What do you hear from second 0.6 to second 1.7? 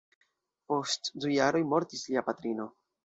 Post du jaroj